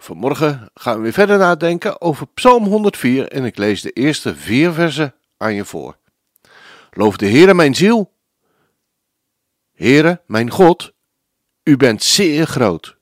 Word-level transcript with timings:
Vanmorgen 0.00 0.70
gaan 0.74 0.96
we 0.96 1.02
weer 1.02 1.12
verder 1.12 1.38
nadenken 1.38 2.00
over 2.00 2.26
Psalm 2.26 2.64
104 2.64 3.28
en 3.28 3.44
ik 3.44 3.58
lees 3.58 3.82
de 3.82 3.90
eerste 3.90 4.36
vier 4.36 4.72
versen 4.72 5.14
aan 5.36 5.54
je 5.54 5.64
voor. 5.64 5.96
Loof 6.90 7.16
de 7.16 7.28
Heere 7.28 7.54
mijn 7.54 7.74
ziel. 7.74 8.12
Heere, 9.74 10.22
mijn 10.26 10.50
God, 10.50 10.92
u 11.62 11.76
bent 11.76 12.02
zeer 12.02 12.46
groot. 12.46 12.96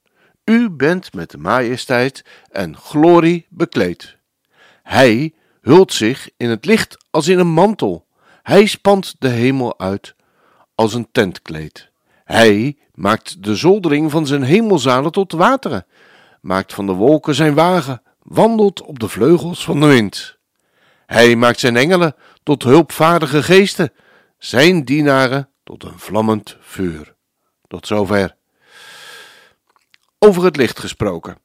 U 0.45 0.71
bent 0.71 1.15
met 1.15 1.37
majesteit 1.37 2.25
en 2.51 2.77
glorie 2.77 3.47
bekleed. 3.49 4.17
Hij 4.83 5.35
hult 5.61 5.93
zich 5.93 6.31
in 6.37 6.51
het 6.51 6.65
licht 6.65 6.97
als 7.11 7.29
in 7.29 7.39
een 7.39 7.53
mantel. 7.53 8.07
Hij 8.43 8.67
spant 8.67 9.15
de 9.19 9.29
hemel 9.29 9.79
uit 9.79 10.15
als 10.75 10.95
een 10.95 11.09
tentkleed. 11.13 11.91
Hij 12.25 12.77
maakt 12.95 13.43
de 13.43 13.55
zoldering 13.55 14.11
van 14.11 14.27
zijn 14.27 14.43
hemelzalen 14.43 15.13
tot 15.13 15.33
wateren, 15.33 15.87
maakt 16.47 16.75
van 16.75 16.87
de 16.87 16.93
wolken 16.93 17.35
zijn 17.35 17.55
wagen, 17.55 18.03
wandelt 18.23 18.83
op 18.83 18.99
de 18.99 19.09
vleugels 19.09 19.65
van 19.65 19.81
de 19.81 19.87
wind. 19.87 20.37
Hij 21.07 21.37
maakt 21.37 21.61
zijn 21.61 21.77
engelen 21.77 22.15
tot 22.43 22.63
hulpvaardige 22.63 23.43
geesten, 23.43 23.93
zijn 24.39 24.85
dienaren 24.85 25.51
tot 25.65 25.85
een 25.85 25.99
vlammend 25.99 26.57
vuur. 26.61 27.15
Tot 27.69 27.87
zover. 27.87 28.37
Over 30.19 30.45
het 30.45 30.57
licht 30.57 30.79
gesproken. 30.79 31.39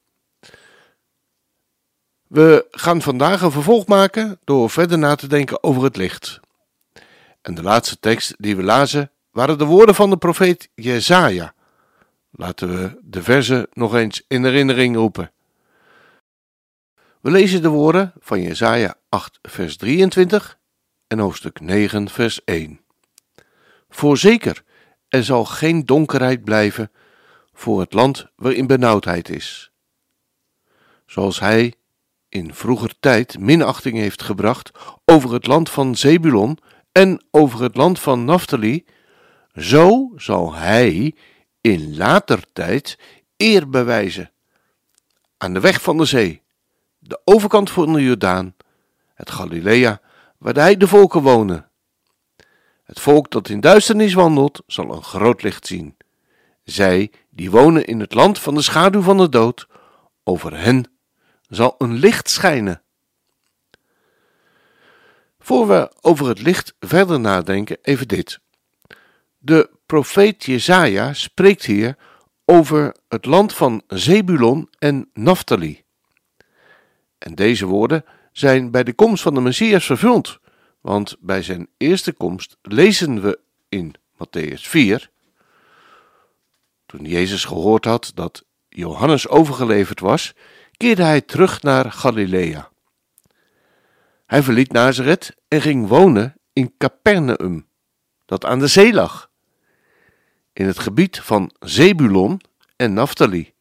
We 2.28 2.68
gaan 2.72 3.02
vandaag 3.02 3.42
een 3.42 3.52
vervolg 3.52 3.88
maken 3.88 4.40
door 4.44 4.70
verder 4.70 4.98
na 4.98 5.16
te 5.16 5.28
denken 5.28 5.64
over 5.64 5.84
het 5.84 5.96
licht. 5.98 6.40
En 7.42 7.54
de 7.54 7.64
laatste 7.64 8.00
tekst 8.00 8.34
die 8.38 8.56
we 8.56 8.64
lazen 8.64 9.12
waren 9.32 9.58
de 9.58 9.66
woorden 9.66 9.96
van 9.96 10.10
de 10.10 10.18
profeet 10.18 10.70
Jezaja. 10.76 11.54
Laten 12.32 12.70
we 12.76 13.00
de 13.02 13.24
verzen 13.24 13.68
nog 13.74 13.96
eens 13.96 14.24
in 14.28 14.44
herinnering 14.44 14.96
roepen. 14.96 15.32
We 17.22 17.32
lezen 17.32 17.62
de 17.62 17.70
woorden 17.70 18.14
van 18.20 18.42
Jezaja 18.42 18.96
8 19.10 19.40
vers 19.42 19.78
23 19.78 20.60
en 21.08 21.20
hoofdstuk 21.20 21.60
9 21.60 22.10
vers 22.10 22.44
1. 22.44 22.80
Voorzeker, 23.90 24.64
er 25.08 25.24
zal 25.24 25.46
geen 25.46 25.86
donkerheid 25.86 26.44
blijven 26.44 26.92
voor 27.54 27.80
het 27.80 27.94
land 27.94 28.28
waarin 28.36 28.68
benauwdheid 28.68 29.30
is. 29.30 29.72
Zoals 31.06 31.40
hij 31.40 31.74
in 32.30 32.54
vroeger 32.54 33.00
tijd 33.00 33.40
minachting 33.40 33.98
heeft 33.98 34.22
gebracht 34.22 34.72
over 35.06 35.34
het 35.34 35.48
land 35.48 35.70
van 35.70 35.96
Zebulon 35.96 36.58
en 36.92 37.24
over 37.32 37.62
het 37.62 37.76
land 37.76 38.00
van 38.00 38.26
Naphtali, 38.26 38.86
zo 39.56 40.12
zal 40.16 40.54
hij 40.54 41.16
in 41.62 41.98
later 41.98 42.44
tijd 42.54 42.98
eer 43.38 43.70
bewijzen 43.70 44.32
aan 45.38 45.54
de 45.54 45.60
weg 45.60 45.82
van 45.82 45.98
de 45.98 46.06
zee, 46.06 46.42
de 47.00 47.22
overkant 47.24 47.72
van 47.72 47.94
de 47.94 48.04
Jordaan, 48.04 48.56
het 49.14 49.32
Galilea, 49.32 50.02
waar 50.38 50.54
de 50.54 50.60
heidevolken 50.60 51.22
wonen. 51.22 51.70
Het 52.84 53.00
volk 53.00 53.32
dat 53.32 53.50
in 53.50 53.60
duisternis 53.60 54.14
wandelt, 54.14 54.62
zal 54.68 54.94
een 54.94 55.04
groot 55.04 55.44
licht 55.44 55.68
zien. 55.68 55.98
Zij 56.64 57.12
die 57.30 57.52
wonen 57.52 57.86
in 57.86 58.00
het 58.00 58.14
land 58.14 58.40
van 58.40 58.54
de 58.54 58.62
schaduw 58.62 59.02
van 59.02 59.18
de 59.18 59.30
dood, 59.30 59.68
over 60.24 60.58
hen 60.58 60.92
zal 61.48 61.76
een 61.78 61.94
licht 61.94 62.30
schijnen. 62.30 62.82
Voor 65.40 65.68
we 65.68 65.92
over 66.02 66.28
het 66.28 66.42
licht 66.42 66.76
verder 66.80 67.20
nadenken, 67.20 67.78
even 67.82 68.08
dit. 68.08 68.40
De 69.38 69.70
profeet 69.92 70.46
Jezaja 70.46 71.14
spreekt 71.14 71.66
hier 71.66 71.98
over 72.46 72.96
het 73.08 73.26
land 73.26 73.54
van 73.54 73.82
Zebulon 73.88 74.70
en 74.80 75.10
Naphtali. 75.14 75.84
En 77.18 77.36
deze 77.36 77.66
woorden 77.66 78.06
zijn 78.32 78.72
bij 78.72 78.84
de 78.84 78.94
komst 78.94 79.24
van 79.24 79.34
de 79.34 79.42
Messias 79.42 79.86
vervuld, 79.86 80.40
want 80.82 81.16
bij 81.20 81.42
zijn 81.42 81.68
eerste 81.78 82.12
komst 82.12 82.58
lezen 82.62 83.22
we 83.22 83.40
in 83.70 83.96
Matthäus 84.14 84.62
4, 84.62 85.10
toen 86.86 87.06
Jezus 87.06 87.46
gehoord 87.46 87.86
had 87.86 88.12
dat 88.16 88.46
Johannes 88.70 89.28
overgeleverd 89.28 90.00
was, 90.00 90.34
keerde 90.78 91.04
hij 91.04 91.22
terug 91.22 91.62
naar 91.62 91.92
Galilea. 91.92 92.70
Hij 94.26 94.44
verliet 94.44 94.72
Nazareth 94.72 95.36
en 95.48 95.62
ging 95.62 95.88
wonen 95.88 96.36
in 96.54 96.74
Capernaum, 96.78 97.68
dat 98.26 98.46
aan 98.46 98.60
de 98.60 98.68
zee 98.68 98.94
lag 98.94 99.30
in 100.54 100.66
het 100.66 100.80
gebied 100.80 101.20
van 101.20 101.52
Zebulon 101.60 102.42
en 102.76 102.94
Naphtali, 102.94 103.54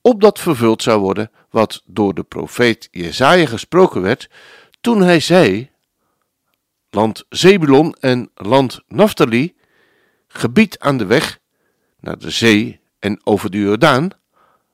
opdat 0.00 0.38
vervuld 0.38 0.82
zou 0.82 1.00
worden 1.00 1.30
wat 1.50 1.82
door 1.84 2.14
de 2.14 2.22
profeet 2.22 2.88
Jesaja 2.90 3.46
gesproken 3.46 4.02
werd 4.02 4.28
toen 4.80 5.02
hij 5.02 5.20
zei, 5.20 5.70
land 6.90 7.24
Zebulon 7.28 7.94
en 8.00 8.30
land 8.34 8.80
Naphtali, 8.88 9.54
gebied 10.28 10.78
aan 10.78 10.96
de 10.96 11.06
weg 11.06 11.38
naar 12.00 12.18
de 12.18 12.30
zee 12.30 12.80
en 12.98 13.20
over 13.24 13.50
de 13.50 13.58
Jordaan, 13.58 14.08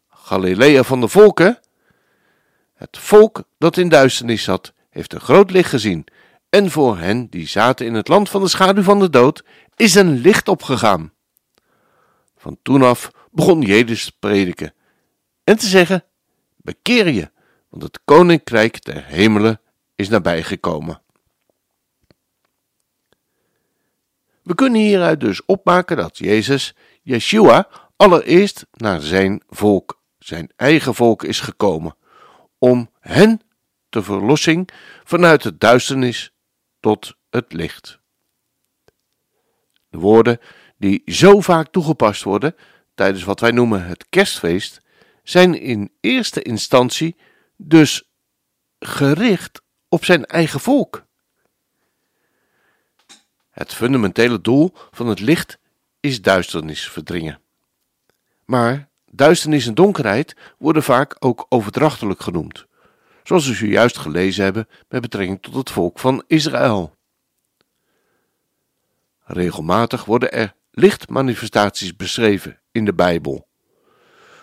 Galilea 0.09 0.83
van 0.83 1.01
de 1.01 1.09
volken, 1.09 1.59
het 2.75 2.99
volk 2.99 3.43
dat 3.59 3.77
in 3.77 3.89
duisternis 3.89 4.43
zat, 4.43 4.73
heeft 4.91 5.13
een 5.13 5.21
groot 5.21 5.51
licht 5.51 5.69
gezien, 5.69 6.07
en 6.49 6.71
voor 6.71 6.99
hen 6.99 7.27
die 7.27 7.49
zaten 7.49 7.87
in 7.87 7.95
het 7.95 8.09
land 8.09 8.29
van 8.29 8.43
de 8.43 8.49
schaduw 8.49 8.83
van 8.83 8.99
de 8.99 9.11
dood, 9.11 9.45
is 9.81 9.95
een 9.95 10.19
licht 10.19 10.49
opgegaan. 10.49 11.13
Van 12.37 12.59
toen 12.63 12.83
af 12.83 13.11
begon 13.31 13.61
Jezus 13.61 14.05
te 14.05 14.13
prediken 14.19 14.75
en 15.45 15.59
te 15.59 15.67
zeggen: 15.67 16.05
Bekeer 16.57 17.09
je, 17.09 17.31
want 17.69 17.83
het 17.83 18.01
koninkrijk 18.05 18.85
der 18.85 19.05
hemelen 19.05 19.61
is 19.95 20.09
nabijgekomen. 20.09 21.03
We 24.43 24.55
kunnen 24.55 24.81
hieruit 24.81 25.21
dus 25.21 25.45
opmaken 25.45 25.97
dat 25.97 26.19
Jezus, 26.19 26.75
Yeshua, 27.03 27.69
allereerst 27.97 28.67
naar 28.73 29.01
zijn 29.01 29.43
volk, 29.49 30.03
zijn 30.19 30.53
eigen 30.57 30.95
volk, 30.95 31.25
is 31.25 31.41
gekomen, 31.41 31.97
om 32.59 32.91
hen 33.01 33.41
de 33.89 34.03
verlossing 34.03 34.69
vanuit 35.05 35.45
het 35.45 35.61
duisternis 35.61 36.33
tot 36.81 37.15
het 37.31 37.53
licht. 37.53 38.00
De 39.91 39.99
woorden 39.99 40.39
die 40.79 41.03
zo 41.07 41.41
vaak 41.41 41.71
toegepast 41.71 42.23
worden 42.23 42.55
tijdens 42.95 43.25
wat 43.25 43.41
wij 43.41 43.51
noemen 43.51 43.87
het 43.87 44.07
kerstfeest, 44.09 44.81
zijn 45.23 45.61
in 45.61 45.93
eerste 46.01 46.43
instantie 46.43 47.17
dus 47.57 48.11
gericht 48.79 49.63
op 49.89 50.05
zijn 50.05 50.25
eigen 50.25 50.61
volk. 50.61 51.05
Het 53.51 53.75
fundamentele 53.75 54.41
doel 54.41 54.73
van 54.91 55.07
het 55.07 55.21
licht 55.21 55.59
is 56.01 56.23
duisternis 56.23 56.89
verdringen. 56.89 57.41
Maar 58.45 58.89
duisternis 59.11 59.67
en 59.67 59.75
donkerheid 59.75 60.37
worden 60.59 60.83
vaak 60.83 61.17
ook 61.19 61.47
overdrachtelijk 61.49 62.21
genoemd, 62.21 62.67
zoals 63.23 63.47
we 63.47 63.55
zojuist 63.55 63.99
gelezen 63.99 64.45
hebben 64.45 64.69
met 64.89 65.01
betrekking 65.01 65.43
tot 65.43 65.55
het 65.55 65.71
volk 65.71 65.99
van 65.99 66.25
Israël. 66.27 66.99
Regelmatig 69.33 70.05
worden 70.05 70.33
er 70.33 70.55
lichtmanifestaties 70.71 71.97
beschreven 71.97 72.61
in 72.73 72.85
de 72.85 72.95
Bijbel. 72.95 73.49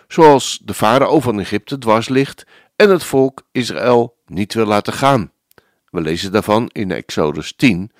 Zoals 0.06 0.60
de 0.64 0.74
farao 0.74 1.20
van 1.20 1.40
Egypte 1.40 1.78
dwars 1.78 2.08
ligt 2.08 2.46
en 2.76 2.90
het 2.90 3.04
volk 3.04 3.42
Israël 3.52 4.16
niet 4.26 4.54
wil 4.54 4.66
laten 4.66 4.92
gaan. 4.92 5.32
We 5.90 6.00
lezen 6.00 6.32
daarvan 6.32 6.68
in 6.72 6.90
Exodus 6.90 7.52
10, 7.56 7.92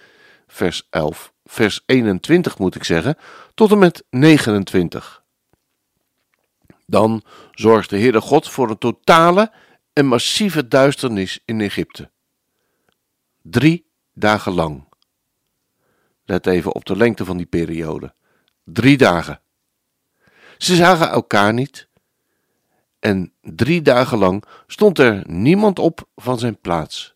vers 0.46 0.86
11, 0.90 1.32
vers 1.44 1.82
21 1.86 2.58
moet 2.58 2.74
ik 2.74 2.84
zeggen, 2.84 3.16
tot 3.54 3.72
en 3.72 3.78
met 3.78 4.04
29. 4.10 5.22
Dan 6.86 7.22
zorgt 7.52 7.90
de 7.90 7.98
Heere 7.98 8.20
God 8.20 8.48
voor 8.48 8.70
een 8.70 8.78
totale 8.78 9.52
en 9.92 10.06
massieve 10.06 10.68
duisternis 10.68 11.40
in 11.44 11.60
Egypte. 11.60 12.10
Drie 13.42 13.86
dagen 14.14 14.52
lang. 14.52 14.87
Let 16.28 16.46
even 16.46 16.74
op 16.74 16.84
de 16.84 16.96
lengte 16.96 17.24
van 17.24 17.36
die 17.36 17.46
periode. 17.46 18.14
Drie 18.64 18.96
dagen. 18.96 19.40
Ze 20.58 20.76
zagen 20.76 21.08
elkaar 21.08 21.52
niet. 21.52 21.88
En 22.98 23.32
drie 23.40 23.82
dagen 23.82 24.18
lang 24.18 24.44
stond 24.66 24.98
er 24.98 25.22
niemand 25.26 25.78
op 25.78 26.08
van 26.16 26.38
zijn 26.38 26.60
plaats. 26.60 27.14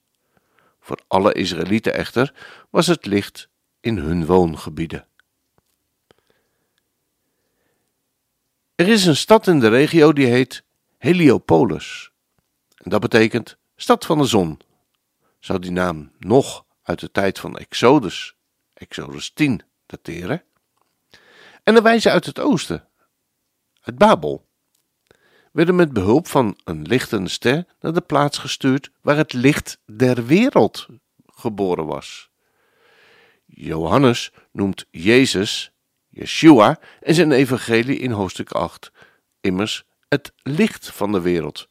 Voor 0.81 0.99
alle 1.09 1.33
Israëlieten 1.33 1.95
echter 1.95 2.35
was 2.71 2.87
het 2.87 3.07
licht 3.07 3.49
in 3.81 3.99
hun 3.99 4.27
woongebieden. 4.27 5.07
Er 8.75 8.89
is 8.89 9.07
een 9.07 9.17
stad 9.17 9.47
in 9.47 9.61
de 9.61 9.69
regio 9.69 10.13
die 10.13 10.27
heet 10.27 10.65
Heliopolis. 10.99 12.11
En 12.75 12.91
dat 12.91 13.01
betekent 13.01 13.57
stad 13.77 14.07
van 14.07 14.19
de 14.19 14.27
zon. 14.27 14.61
Zou 15.39 15.59
die 15.59 15.71
naam 15.71 16.13
nog 16.19 16.65
uit 16.83 17.01
de 17.01 17.11
tijd 17.11 17.39
van 17.39 17.59
Exodus, 17.59 18.37
Exodus 18.83 19.31
10, 19.31 19.63
dateren? 19.87 20.43
En 21.63 21.75
de 21.75 21.83
wijzen 21.83 22.13
uit 22.13 22.27
het 22.27 22.39
oosten, 22.39 22.89
uit 23.81 23.99
Babel, 23.99 24.47
werden 25.53 25.75
met 25.75 25.93
behulp 25.93 26.27
van 26.27 26.59
een 26.65 26.83
lichtende 26.83 27.29
ster 27.29 27.65
naar 27.81 27.93
de 27.93 28.01
plaats 28.01 28.39
gestuurd 28.39 28.91
waar 29.01 29.17
het 29.17 29.33
licht 29.33 29.79
der 29.87 30.27
wereld 30.27 30.87
geboren 31.27 31.87
was. 31.87 32.31
Johannes 33.45 34.33
noemt 34.53 34.87
Jezus, 34.91 35.73
Yeshua, 36.09 36.79
en 37.01 37.15
zijn 37.15 37.33
evangelie 37.33 37.99
in 37.99 38.11
hoofdstuk 38.11 38.51
8 38.51 38.93
immers 39.41 39.85
het 40.09 40.33
licht 40.43 40.91
van 40.91 41.13
de 41.13 41.21
wereld. 41.21 41.69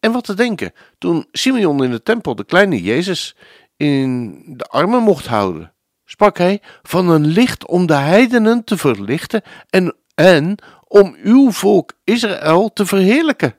En 0.00 0.12
wat 0.12 0.24
te 0.24 0.34
denken 0.34 0.72
toen 0.98 1.28
Simeon 1.32 1.84
in 1.84 1.90
de 1.90 2.02
tempel 2.02 2.34
de 2.34 2.44
kleine 2.44 2.82
Jezus 2.82 3.36
in 3.78 4.44
de 4.46 4.64
armen 4.64 5.02
mocht 5.02 5.26
houden, 5.26 5.72
sprak 6.04 6.38
hij 6.38 6.62
van 6.82 7.08
een 7.08 7.26
licht 7.26 7.66
om 7.66 7.86
de 7.86 7.94
heidenen 7.94 8.64
te 8.64 8.76
verlichten 8.76 9.42
en, 9.70 9.96
en 10.14 10.56
om 10.84 11.16
uw 11.22 11.50
volk 11.50 11.92
Israël 12.04 12.72
te 12.72 12.86
verheerlijken. 12.86 13.56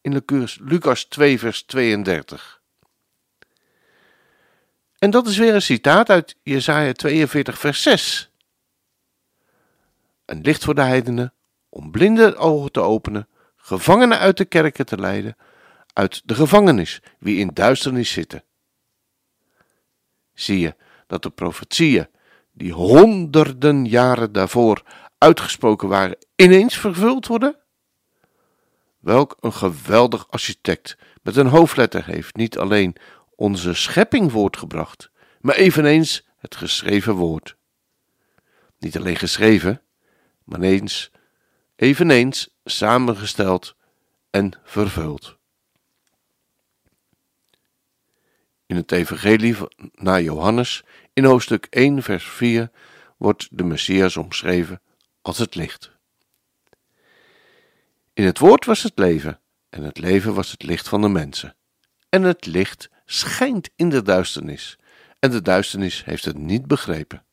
In 0.00 0.22
Lucas 0.60 1.04
2, 1.04 1.38
vers 1.38 1.62
32. 1.62 2.60
En 4.98 5.10
dat 5.10 5.26
is 5.26 5.36
weer 5.36 5.54
een 5.54 5.62
citaat 5.62 6.10
uit 6.10 6.36
Jesaja 6.42 6.92
42, 6.92 7.58
vers 7.58 7.82
6. 7.82 8.30
Een 10.24 10.40
licht 10.40 10.64
voor 10.64 10.74
de 10.74 10.82
heidenen, 10.82 11.34
om 11.68 11.90
blinde 11.90 12.36
ogen 12.36 12.72
te 12.72 12.80
openen, 12.80 13.28
gevangenen 13.56 14.18
uit 14.18 14.36
de 14.36 14.44
kerken 14.44 14.86
te 14.86 14.98
leiden, 14.98 15.36
uit 15.92 16.22
de 16.24 16.34
gevangenis, 16.34 17.00
wie 17.18 17.38
in 17.38 17.50
duisternis 17.52 18.10
zitten. 18.10 18.42
Zie 20.38 20.58
je 20.58 20.74
dat 21.06 21.22
de 21.22 21.30
profetieën, 21.30 22.08
die 22.52 22.72
honderden 22.72 23.84
jaren 23.84 24.32
daarvoor 24.32 24.82
uitgesproken 25.18 25.88
waren, 25.88 26.18
ineens 26.36 26.76
vervuld 26.76 27.26
worden? 27.26 27.56
Welk 28.98 29.36
een 29.40 29.52
geweldig 29.52 30.30
architect 30.30 30.98
met 31.22 31.36
een 31.36 31.46
hoofdletter 31.46 32.06
heeft 32.06 32.36
niet 32.36 32.58
alleen 32.58 32.96
onze 33.34 33.74
schepping 33.74 34.32
voortgebracht, 34.32 35.10
maar 35.40 35.54
eveneens 35.54 36.26
het 36.36 36.56
geschreven 36.56 37.14
woord. 37.14 37.56
Niet 38.78 38.96
alleen 38.96 39.16
geschreven, 39.16 39.82
maar 40.44 40.60
eens, 40.60 41.10
eveneens 41.76 42.48
samengesteld 42.64 43.76
en 44.30 44.52
vervuld. 44.64 45.37
In 48.68 48.76
het 48.76 48.92
Evangelie 48.92 49.56
naar 49.94 50.22
Johannes, 50.22 50.84
in 51.12 51.24
hoofdstuk 51.24 51.66
1, 51.70 52.02
vers 52.02 52.24
4, 52.24 52.70
wordt 53.16 53.48
de 53.50 53.64
Messias 53.64 54.16
omschreven 54.16 54.80
als 55.22 55.38
het 55.38 55.54
licht. 55.54 55.90
In 58.12 58.24
het 58.24 58.38
woord 58.38 58.64
was 58.64 58.82
het 58.82 58.98
leven, 58.98 59.40
en 59.68 59.82
het 59.82 59.98
leven 59.98 60.34
was 60.34 60.50
het 60.50 60.62
licht 60.62 60.88
van 60.88 61.00
de 61.00 61.08
mensen. 61.08 61.56
En 62.08 62.22
het 62.22 62.46
licht 62.46 62.90
schijnt 63.04 63.70
in 63.76 63.88
de 63.88 64.02
duisternis, 64.02 64.78
en 65.18 65.30
de 65.30 65.42
duisternis 65.42 66.04
heeft 66.04 66.24
het 66.24 66.38
niet 66.38 66.66
begrepen. 66.66 67.24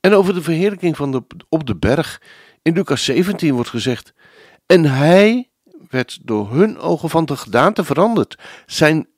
En 0.00 0.12
over 0.12 0.34
de 0.34 0.42
verheerlijking 0.42 0.96
van 0.96 1.12
de, 1.12 1.22
op 1.48 1.66
de 1.66 1.76
berg 1.76 2.22
in 2.62 2.74
Lucas 2.74 3.04
17 3.04 3.54
wordt 3.54 3.70
gezegd: 3.70 4.12
En 4.66 4.84
hij 4.84 5.50
werd 5.90 6.18
door 6.22 6.50
hun 6.50 6.78
ogen 6.78 7.10
van 7.10 7.24
de 7.24 7.36
gedaante 7.36 7.84
veranderd. 7.84 8.38
Zijn 8.66 9.08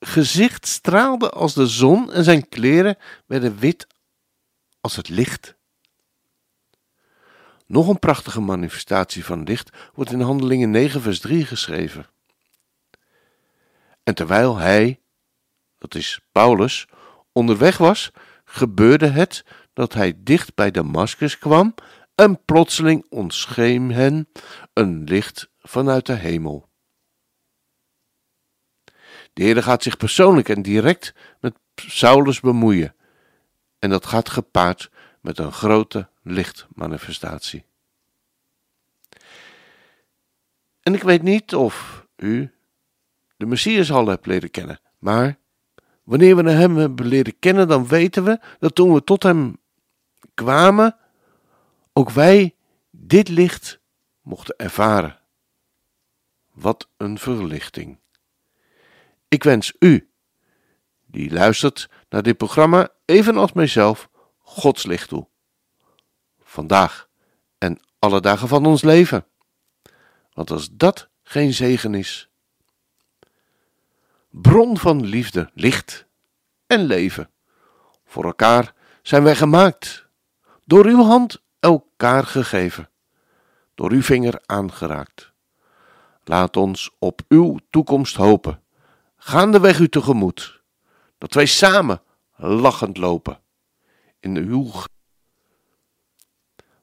gezicht 0.00 0.66
straalde 0.66 1.30
als 1.30 1.54
de 1.54 1.66
zon 1.66 2.12
en 2.12 2.24
zijn 2.24 2.48
kleren 2.48 2.96
werden 3.26 3.58
wit 3.58 3.86
als 4.80 4.96
het 4.96 5.08
licht. 5.08 5.56
Nog 7.66 7.88
een 7.88 7.98
prachtige 7.98 8.40
manifestatie 8.40 9.24
van 9.24 9.42
licht 9.42 9.76
wordt 9.94 10.12
in 10.12 10.20
Handelingen 10.20 10.70
9, 10.70 11.00
vers 11.00 11.20
3 11.20 11.46
geschreven. 11.46 12.06
En 14.02 14.14
terwijl 14.14 14.56
hij, 14.56 15.00
dat 15.78 15.94
is 15.94 16.20
Paulus, 16.32 16.86
onderweg 17.32 17.78
was, 17.78 18.10
gebeurde 18.44 19.06
het 19.06 19.44
dat 19.72 19.94
hij 19.94 20.14
dicht 20.16 20.54
bij 20.54 20.70
Damascus 20.70 21.38
kwam 21.38 21.74
en 22.14 22.44
plotseling 22.44 23.06
ontscheem 23.08 23.90
hen 23.90 24.28
een 24.72 25.04
licht 25.04 25.50
vanuit 25.58 26.06
de 26.06 26.14
hemel. 26.14 26.67
De 29.38 29.44
Heer 29.44 29.62
gaat 29.62 29.82
zich 29.82 29.96
persoonlijk 29.96 30.48
en 30.48 30.62
direct 30.62 31.14
met 31.40 31.54
Saulus 31.74 32.40
bemoeien. 32.40 32.94
En 33.78 33.90
dat 33.90 34.06
gaat 34.06 34.28
gepaard 34.28 34.90
met 35.20 35.38
een 35.38 35.52
grote 35.52 36.08
lichtmanifestatie. 36.22 37.64
En 40.82 40.94
ik 40.94 41.02
weet 41.02 41.22
niet 41.22 41.54
of 41.54 42.06
u 42.16 42.54
de 43.36 43.46
Messias 43.46 43.90
al 43.92 44.06
hebt 44.06 44.26
leren 44.26 44.50
kennen, 44.50 44.80
maar 44.98 45.38
wanneer 46.02 46.36
we 46.36 46.50
hem 46.50 46.76
hebben 46.76 47.06
leren 47.06 47.38
kennen, 47.38 47.68
dan 47.68 47.86
weten 47.86 48.24
we 48.24 48.40
dat 48.58 48.74
toen 48.74 48.94
we 48.94 49.04
tot 49.04 49.22
hem 49.22 49.58
kwamen, 50.34 50.96
ook 51.92 52.10
wij 52.10 52.54
dit 52.90 53.28
licht 53.28 53.80
mochten 54.20 54.54
ervaren. 54.56 55.18
Wat 56.52 56.88
een 56.96 57.18
verlichting. 57.18 57.98
Ik 59.28 59.44
wens 59.44 59.72
u, 59.78 60.10
die 61.06 61.32
luistert 61.32 61.88
naar 62.08 62.22
dit 62.22 62.36
programma, 62.36 62.88
evenals 63.04 63.52
mijzelf, 63.52 64.08
Gods 64.38 64.86
licht 64.86 65.08
toe. 65.08 65.28
Vandaag 66.42 67.08
en 67.58 67.80
alle 67.98 68.20
dagen 68.20 68.48
van 68.48 68.66
ons 68.66 68.82
leven. 68.82 69.26
Want 70.32 70.50
als 70.50 70.68
dat 70.72 71.08
geen 71.22 71.52
zegen 71.52 71.94
is. 71.94 72.28
Bron 74.30 74.78
van 74.78 75.04
liefde, 75.04 75.50
licht 75.54 76.06
en 76.66 76.84
leven. 76.84 77.30
Voor 78.04 78.24
elkaar 78.24 78.74
zijn 79.02 79.22
wij 79.22 79.36
gemaakt. 79.36 80.06
Door 80.64 80.86
uw 80.86 81.02
hand 81.02 81.42
elkaar 81.60 82.24
gegeven. 82.24 82.90
Door 83.74 83.90
uw 83.90 84.02
vinger 84.02 84.42
aangeraakt. 84.46 85.32
Laat 86.24 86.56
ons 86.56 86.90
op 86.98 87.20
uw 87.28 87.58
toekomst 87.70 88.16
hopen 88.16 88.62
gaandeweg 89.28 89.78
u 89.78 89.88
tegemoet, 89.88 90.62
dat 91.18 91.34
wij 91.34 91.46
samen 91.46 92.02
lachend 92.36 92.96
lopen 92.96 93.40
in 94.20 94.36
uw 94.36 94.72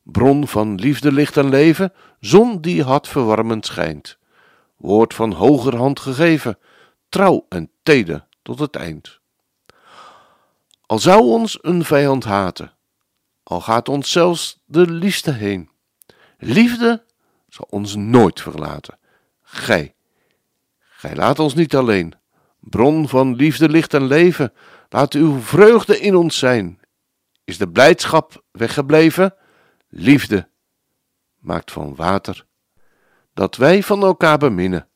bron 0.04 0.48
van 0.48 0.76
liefde, 0.76 1.12
licht 1.12 1.38
en 1.38 1.50
leven, 1.50 1.94
zon 2.20 2.62
die 2.62 2.84
had 2.84 3.08
verwarmend 3.08 3.66
schijnt, 3.66 4.18
woord 4.78 5.14
van 5.14 5.32
hoger 5.32 5.76
hand 5.76 6.00
gegeven, 6.00 6.58
trouw 7.10 7.46
en 7.50 7.72
teder 7.84 8.28
tot 8.42 8.60
het 8.60 8.76
eind. 8.76 9.20
Al 10.86 11.00
zou 11.00 11.22
ons 11.22 11.58
een 11.62 11.86
vijand 11.86 12.24
haten, 12.24 12.74
al 13.44 13.62
gaat 13.62 13.90
ons 13.90 14.12
zelfs 14.12 14.62
de 14.66 14.92
liefste 14.92 15.32
heen, 15.32 15.70
liefde 16.38 17.06
zal 17.48 17.68
ons 17.70 17.96
nooit 17.96 18.42
verlaten. 18.42 19.00
Gij, 19.42 19.96
gij 20.80 21.16
laat 21.16 21.40
ons 21.40 21.54
niet 21.54 21.76
alleen, 21.76 22.14
bron 22.70 23.10
van 23.10 23.36
liefde, 23.36 23.70
licht 23.70 23.94
en 23.94 24.08
leven, 24.08 24.54
laat 24.90 25.14
uw 25.14 25.40
vreugde 25.40 26.00
in 26.00 26.16
ons 26.16 26.38
zijn. 26.38 26.80
Is 27.44 27.58
de 27.58 27.70
blijdschap 27.70 28.44
weggebleven? 28.52 29.36
Liefde 29.90 30.48
maakt 31.40 31.72
van 31.72 31.96
water 31.96 32.46
dat 33.36 33.56
wij 33.56 33.84
van 33.84 34.04
elkaar 34.04 34.38
beminnen. 34.38 34.88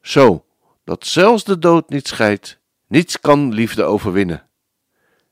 Zo 0.00 0.44
dat 0.84 1.06
zelfs 1.06 1.44
de 1.44 1.58
dood 1.58 1.88
niet 1.88 2.08
scheidt, 2.08 2.60
niets 2.86 3.20
kan 3.20 3.52
liefde 3.52 3.82
overwinnen. 3.82 4.48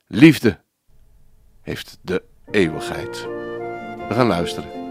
Liefde 0.07 0.59
heeft 1.61 1.97
de 2.01 2.23
eeuwigheid. 2.51 3.21
We 4.07 4.09
gaan 4.09 4.27
luisteren. 4.27 4.82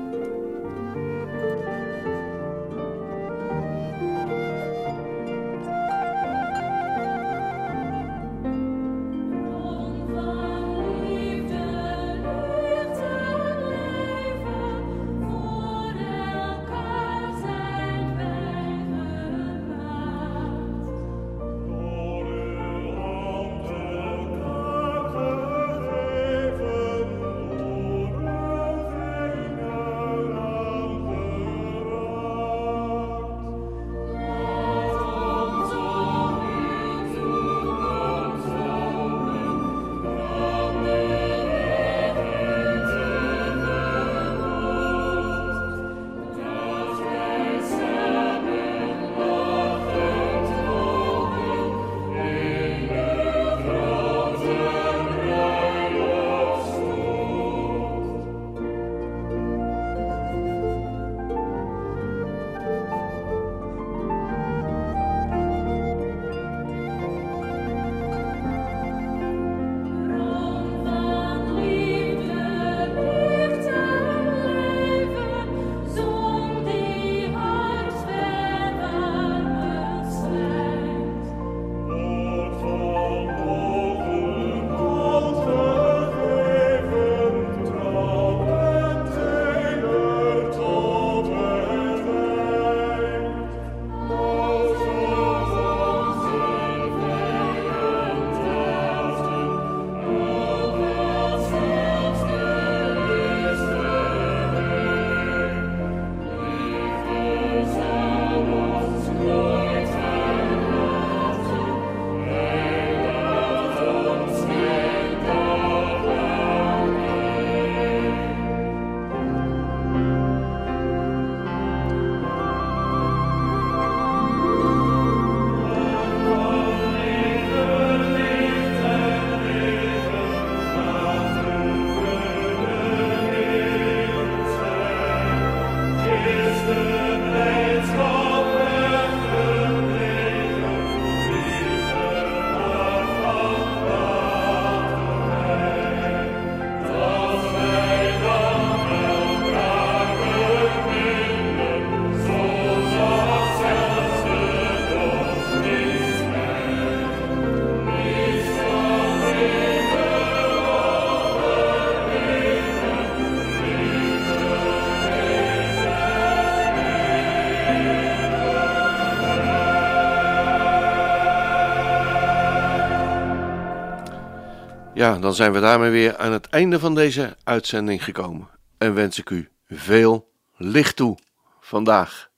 Ja, 175.02 175.18
dan 175.18 175.34
zijn 175.34 175.52
we 175.52 175.60
daarmee 175.60 175.90
weer 175.90 176.16
aan 176.16 176.32
het 176.32 176.46
einde 176.46 176.78
van 176.78 176.94
deze 176.94 177.36
uitzending 177.44 178.04
gekomen. 178.04 178.48
En 178.78 178.94
wens 178.94 179.18
ik 179.18 179.30
u 179.30 179.48
veel 179.68 180.32
licht 180.56 180.96
toe 180.96 181.18
vandaag. 181.60 182.30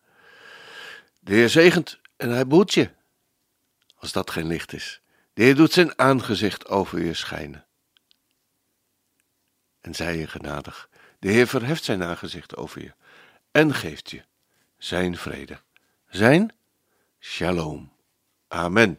De 1.21 1.35
Heer 1.35 1.49
zegent 1.49 2.01
en 2.17 2.31
hij 2.31 2.47
boet 2.47 2.75
je. 2.75 2.91
Als 3.97 4.13
dat 4.13 4.31
geen 4.31 4.47
licht 4.47 4.73
is. 4.73 5.01
De 5.33 5.43
Heer 5.43 5.55
doet 5.55 5.73
zijn 5.73 5.99
aangezicht 5.99 6.69
over 6.69 7.05
je 7.05 7.15
schijnen. 7.15 7.67
En 9.81 9.95
zij 9.95 10.17
je 10.17 10.27
genadig. 10.27 10.89
De 11.19 11.31
Heer 11.31 11.47
verheft 11.47 11.85
zijn 11.85 12.03
aangezicht 12.03 12.57
over 12.57 12.83
je 12.83 12.93
en 13.51 13.75
geeft 13.75 14.11
je 14.11 14.23
zijn 14.79 15.17
vrede. 15.17 15.59
Zijn 16.09 16.53
shalom. 17.21 17.93
Amen. 18.49 18.99